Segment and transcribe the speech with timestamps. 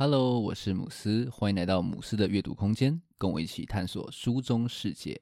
[0.00, 5.20] Hello，我是姆斯，欢迎来到姆斯的阅读空间，跟我一起探索书中世界。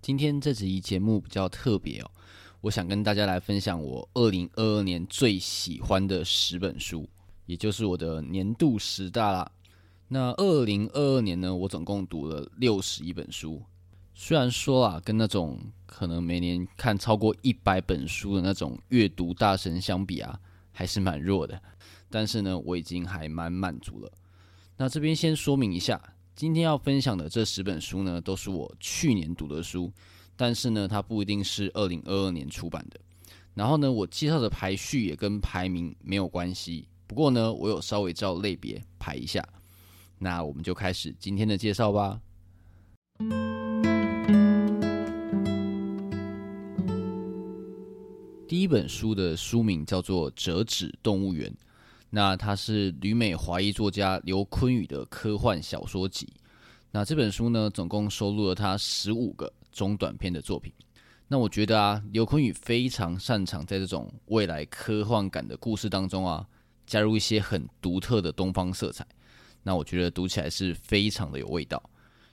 [0.00, 2.10] 今天这集节目比较特别哦，
[2.62, 7.08] 我想跟大家来分享我二零二二年最喜欢的十本书，
[7.46, 9.48] 也就是我的年度十大啦。
[10.12, 13.62] 那二零二二年呢，我总共读了六十一本书。
[14.14, 20.38] 虽然说啊，跟那种可能每年看超过一百本书的那种阅读大神相比啊，
[20.70, 21.58] 还是蛮弱的。
[22.10, 24.12] 但是呢，我已经还蛮满足了。
[24.76, 25.98] 那这边先说明一下，
[26.36, 29.90] 今天要分享的这十本书呢，都是我去年读的书，
[30.36, 33.00] 但是呢，它不一定是二零二二年出版的。
[33.54, 36.86] 然后呢，我介绍的排序也跟排名没有关系。
[37.06, 39.42] 不过呢，我有稍微照类别排一下。
[40.22, 42.20] 那我们就开始今天的介绍吧。
[48.46, 51.50] 第一本书的书名叫做《折纸动物园》，
[52.08, 56.32] 那它是旅美华裔作家刘坤宇的科幻小说集。
[56.92, 60.72] 那这本书呢，总共收录了他十五个中短篇的作品。
[61.26, 66.46] 那我觉得啊，刘坤宇非常擅长在这种未来科幻感的故事当中啊，
[66.86, 69.04] 加入一些很独特的东方色彩。
[69.62, 71.80] 那我觉得读起来是非常的有味道，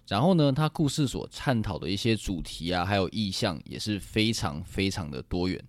[0.07, 5.63] 然后呢，他故事所探讨的一些主题啊，还有意象也是非常非常的多元。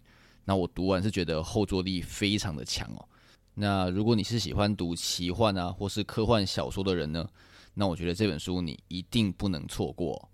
[0.45, 3.07] 那我读完是觉得后坐力非常的强哦。
[3.53, 7.29] 那如果你是喜欢读奇幻啊或是科幻小说的人呢，
[7.75, 10.31] 那我觉得这本书你一定不能错过。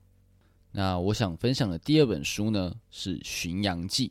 [0.71, 4.09] 那我想分享的第二本书呢是《巡洋记》，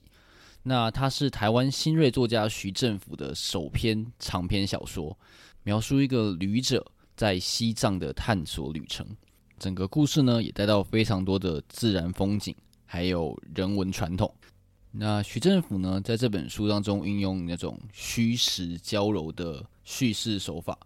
[0.63, 5.17] 那它是台湾新锐作家徐政府的首篇长篇小说，
[5.63, 6.85] 描述一个旅者。
[7.15, 9.07] 在西藏的探索旅程，
[9.57, 12.53] 整个故事呢也带到非常多的自然风景，
[12.85, 14.33] 还有人文传统。
[14.91, 20.77] 那徐政府呢在这本书当中运用那种虚实交融的叙事手法，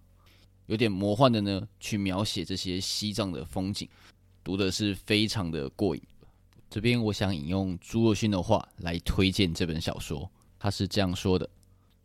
[0.68, 3.89] 有点魔幻的呢去描写这些西藏的风景，
[4.44, 6.01] 读的是非常的过瘾。
[6.69, 10.29] 这边我想引用朱若勋的话来推荐这本小说，
[10.59, 11.50] 他是这样说的：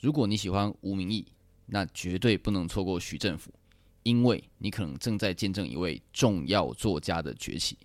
[0.00, 1.26] 如果你喜欢吴明义，
[1.66, 3.52] 那绝对不能错过徐政府。
[4.04, 7.76] 因为你可能正在见证一位重要作家的崛起。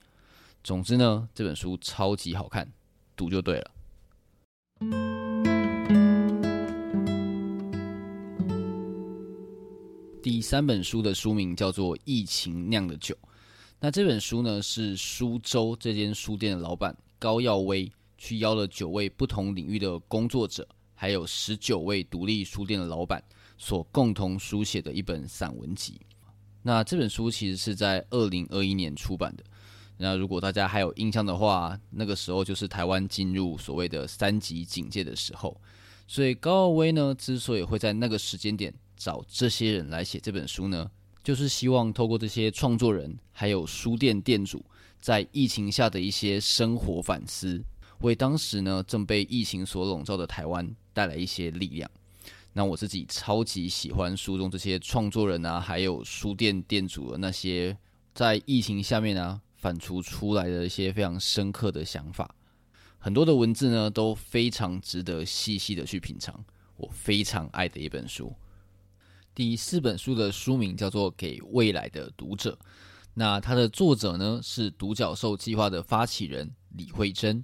[0.62, 2.69] 总之呢，这本书超级好看，
[3.16, 3.72] 读就对了。
[10.22, 13.16] 第三本书的书名叫做《疫情酿的酒》。
[13.79, 20.68] 那这本书呢，是苏州这间书店的老板高耀威去邀了九位不同领域的工作者，
[21.01, 23.23] 还有十九位独立书店的老板
[23.57, 25.97] 所共同书写的一本散文集。
[26.61, 29.43] 那这本书其实是在二零二一年出版的。
[29.95, 35.55] 那如果大家还有印象的话，那个时候就是台湾进入所谓的三级警戒的时候。
[36.05, 40.91] 所以高傲威呢，之所以会在那个时间点找这些人来写这本书呢，
[41.23, 44.61] 就是希望透过这些创作人还有书店店主
[44.99, 47.63] 在疫情下的一些生活反思，
[48.01, 51.89] 为当时呢正被疫情所笼罩的台湾带来一些力量。
[52.51, 57.77] 那我自己超级喜欢书中这些创作人啊，还有书店店主的那些
[58.13, 62.35] 在疫情下面啊反刍出来的一些非常深刻的想法，
[62.97, 66.43] 很多的文字呢都非常值得细细的去品尝，
[66.75, 68.35] 我非常爱的一本书。
[69.33, 72.59] 第四本书的书名叫做《给未来的读者》，
[73.13, 77.41] 那它的作者呢是独角兽计划的发起人李慧珍。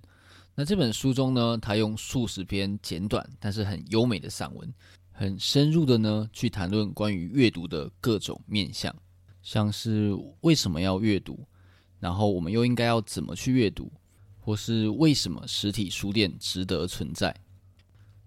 [0.57, 4.73] 那这本书中呢，他用数十篇简短但是很优美的散文，
[5.11, 8.95] 很深入的呢去谈论关于阅读的各种面向，
[9.41, 11.45] 像是为什么要阅读，
[11.99, 13.91] 然后我们又应该要怎么去阅读，
[14.39, 17.35] 或是为什么实体书店值得存在。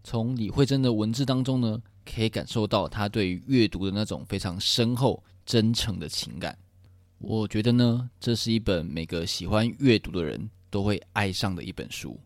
[0.04, 6.58] 从李惠珍的文字当中呢，可以感受到他对于阅读的那种非常深厚、真诚的情感。
[7.16, 12.18] 我觉得呢，这是一本每个喜欢阅读的人都会爱上的一本书。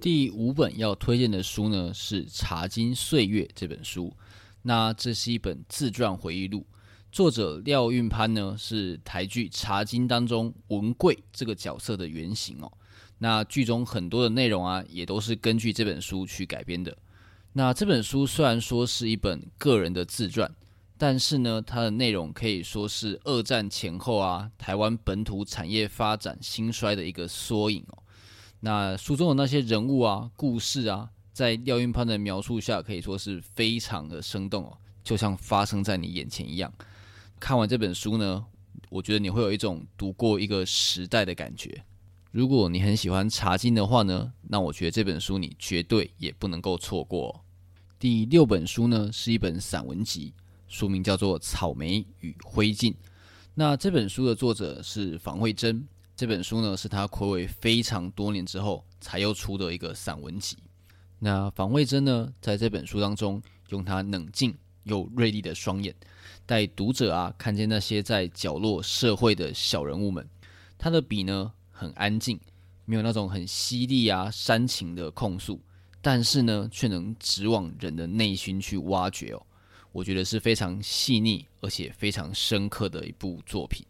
[0.00, 4.12] 第五本要推荐的书呢，是《茶金岁月》这本书。
[4.62, 6.64] 那这是一本自传回忆录，
[7.10, 12.70] 作者廖运潘呢是台剧《茶金》当中文贵这个角色的原型哦。
[13.18, 16.96] 那剧中很多的内容啊，也都是根据这本书去改编的。
[17.52, 20.48] 那这本书虽然说是一本个人的自传。
[20.98, 28.02] 但是呢，它的内容可以说是二战前后啊，台湾本土产业发展兴衰的一个缩影哦。
[28.60, 36.72] 那书中的那些人物啊、故事啊，在廖运潘的描述下，可以说是非常的生动哦，就像发生在你眼前一样。
[37.38, 38.46] 看完这本书呢，
[38.88, 41.84] 我觉得你会有一种读过一个时代的感觉。
[42.32, 47.44] 如果你很喜欢茶经的话呢，那我觉得这本书你绝对也不能够错过。
[47.98, 50.32] 第六本书呢，是一本散文集，
[50.68, 52.92] 书名叫做《草莓与灰烬》。
[53.54, 55.86] 那这本书的作者是房慧珍。
[56.14, 60.56] 这本书呢，是他暌违非常多年之后才又出的一个散文集。
[61.18, 64.54] 那房慧珍呢，在这本书当中，用他冷静
[64.84, 65.94] 又锐利的双眼，
[66.46, 70.26] 带读者啊看见那些在角落社会的小人物们。
[70.78, 72.40] 他的笔呢，很安静，
[72.86, 75.60] 没有那种很犀利啊煽情的控诉，
[76.00, 79.46] 但是呢，却能直往人的内心去挖掘哦。
[79.96, 83.82] 我觉得是非常细腻而且非常深刻的一部作品。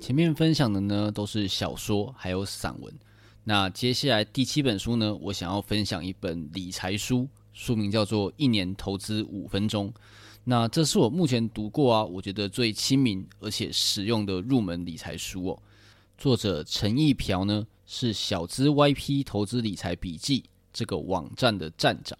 [0.00, 2.92] 前面分享的呢，都是小说还有散文。
[3.44, 9.88] 那接下来第七本书呢，我想要分享一本理财书，书名叫做《一年投资五分钟》。
[10.42, 15.62] 那这是我目前读过啊，我觉得最亲民而且实用的入门理财书哦。
[16.18, 20.42] 作者陈义瓢呢，是小资 YP 投资理财笔记
[20.72, 22.18] 这个网站的站长，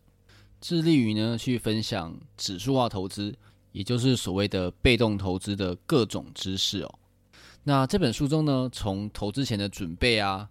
[0.60, 3.34] 致力于呢去分享指数化投资，
[3.72, 6.98] 也就是所谓的被动投资的各种知识哦。
[7.64, 10.46] 那这本书中呢，从投资前的准备啊，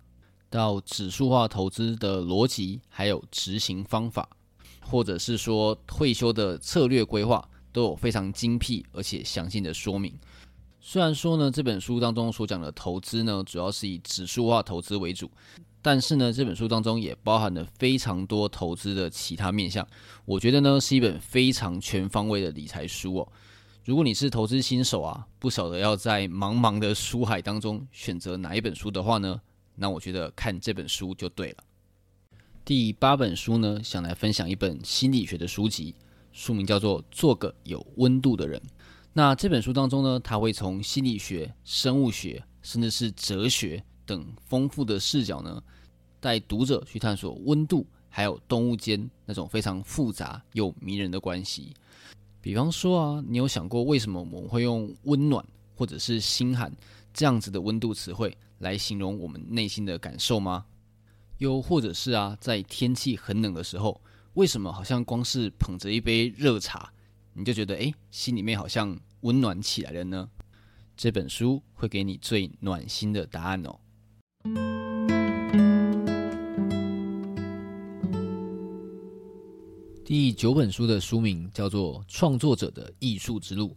[0.49, 4.27] 到指数化投资的逻辑，还有执行方法，
[4.81, 7.47] 或者是说退休的策略规划。
[7.73, 10.13] 都有非常精辟而且详尽的说明。
[10.83, 15.29] 虽然说呢，这本书当中所讲的投资呢，主要是以指数化投资为主，
[15.79, 19.87] 但是呢，这本书当中也包含了非常多投资的其他面向。
[20.25, 23.31] 我觉得呢，是一本非常全方位的理财书哦。
[23.85, 29.39] 如果你是投资新手啊，不晓得要在茫茫的书海当中选择哪一本书的话呢，
[29.75, 31.57] 那我觉得看这本书就对了。
[32.65, 35.93] 第八本书呢，想来分享一本心理学的书籍。
[36.33, 38.59] 书名叫做《做个有温度的人》。
[39.13, 45.61] 那这本书当中呢，他会从心理学、生物学，甚至是哲学等丰富的视角呢，
[46.19, 51.73] 带读者去探索温度还有动物间那种非常复杂又迷人的关系。
[52.39, 56.71] 比方说啊，你有想过为什么我们会用温暖或者是心寒
[57.13, 60.65] 这样子的温度词汇来形容我们内心的感受吗？
[61.37, 63.99] 又或者是啊，在天气很冷的时候，
[64.35, 66.93] 为什么好像光是捧着一杯热茶，
[67.33, 70.29] 你就觉得诶，心里面好像温暖起来了呢？
[70.97, 73.79] 这本书会给你最暖心的答案哦。
[80.03, 83.69] 第九本书的书名叫做《创作者的艺术之路》，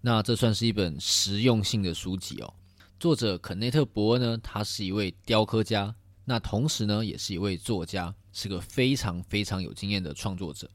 [0.00, 2.52] 那这算是一本实用性的书籍哦。
[2.98, 8.14] 作者肯内特·伯恩呢，他是一位雕刻家，那同时呢，也是一位作家。
[8.30, 10.70] 是个非常非常有经验的创作者。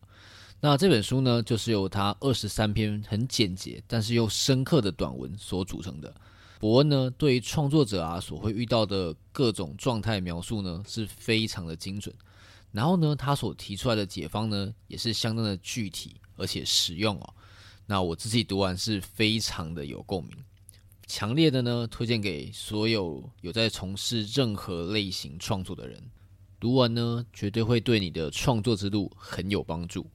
[0.65, 6.15] 那这本书呢，就是由他二十三篇很简洁但是又深刻的短文所组成的。
[6.57, 12.15] 伯恩呢，对于创作者啊所会遇到的各种状态描述呢，是非常的精准。
[12.71, 17.33] 然后呢，他所提出来的解方呢，也是相当的具体而且实用哦。
[17.85, 20.31] 那我自己读完是非常的有共鸣，
[21.07, 26.01] 强烈的呢推荐给所有有在从事任何类型创作的人。
[26.57, 30.09] 读完呢，绝对会对你的创作之路很有帮助。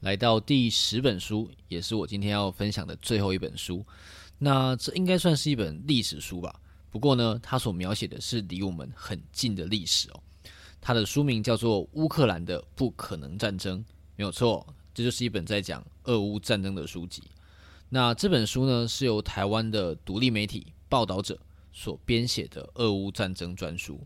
[0.00, 3.84] 来到第十本书，也是我今天要分享的最后一本书。
[4.38, 6.58] 那这应该算是一本历史书吧？
[6.90, 10.22] 不过呢，它所描写的是离我们很近的历史哦。
[10.80, 13.78] 它的书名叫做《乌克兰的不可能战争》，
[14.16, 17.22] 没有错，这就是一本在讲俄乌战争的书籍。
[17.90, 21.38] 那这本书呢，是由台湾的独立媒体报道者
[21.72, 24.00] 所编写的俄乌战争专书。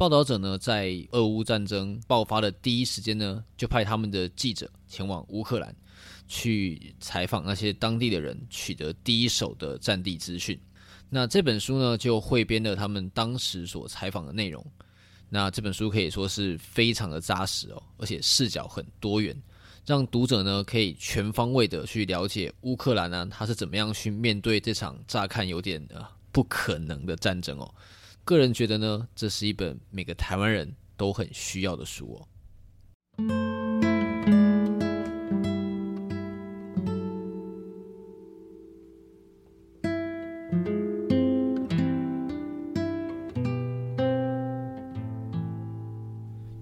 [0.00, 5.76] 报道者呢，在俄乌战争爆发的第一时间呢，就派他们的记者前往乌克兰，
[6.26, 10.58] 去采访那些当地的人，取得第一手的战地资讯。
[11.10, 14.64] 那这本书呢，就汇编了他们当时所采访的内容。
[15.28, 19.36] 那这本书可以说是非常的扎实哦，而且视角很多元，
[19.84, 26.02] 让读者呢可以全方位的去了解乌克兰呢，他是怎么样去面对这场乍看有点呃
[26.32, 27.74] 不可能的战争哦。
[28.30, 32.28] 个人觉得呢，这是一本每个台湾人都很需要的书哦。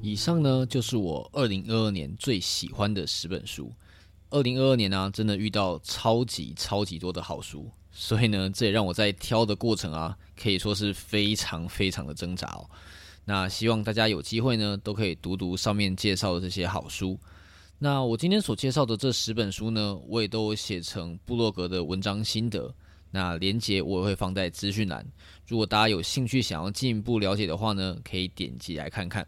[0.00, 3.70] 以上呢，就是我二零二二年最喜欢的十本书。
[4.30, 7.70] 二零二二年呢、真的遇到超级超级多的好书。
[7.90, 12.68] 所以呢，这也让我在挑的过程啊，可以说是非常非常的挣扎哦。
[13.24, 17.18] 那希望大家有机会呢，都可以读读上面介绍的这些好书。
[17.78, 22.72] 那我今天所介绍的这十本书呢，我也都写成部落格的文章心得。
[23.10, 25.04] 那连结我也会放在资讯栏，
[25.46, 29.26] 如果大家有兴趣想要进一步了解的话呢，可以点击来看看。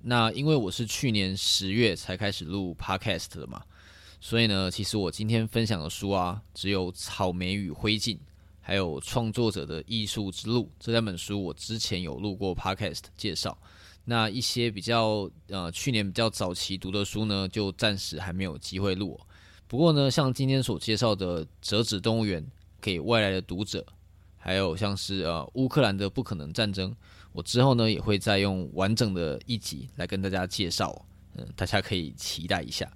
[0.00, 3.62] 那因为我是去年十月才开始录 Podcast 的嘛，
[4.24, 8.14] 所以呢，其实我今天分享的书啊，只有《草莓与灰烬》，
[8.60, 13.58] 还有《创作者的艺术之路》这两本书，我之前有录过 Podcast 介绍。
[14.04, 19.18] 那一些比较呃去年比较早期读的书呢，就暂时还没有机会录。
[19.66, 22.40] 不过呢，像今天所介绍的《折纸动物园》
[22.80, 23.84] 给外来的读者，
[24.38, 26.94] 还有像是呃乌克兰的不可能战争，
[27.32, 32.88] 我之后呢也会再用完整的一集来跟大家介绍，嗯，大家可以期待一下。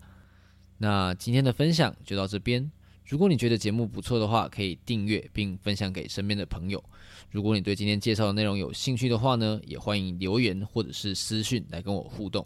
[0.79, 2.71] 那今天的分享就到这边。
[3.07, 6.83] 如果你觉得节目不错的话，可以订阅并分享给身边的朋友。
[7.31, 12.45] 如果你对今天介绍的内容有兴趣的话呢，也欢迎留言或者是私讯来跟我互动。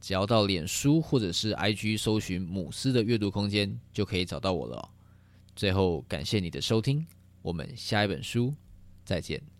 [0.00, 4.88] 只要到脸书或者是 IG 搜寻“母斯的阅读空间”，就可以找到我了。
[5.54, 7.06] 最后，感谢你的收听，
[7.42, 8.54] 我们下一本书
[9.04, 9.59] 再见。